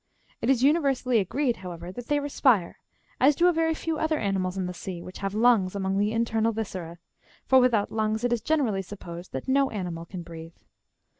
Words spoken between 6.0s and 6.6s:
internal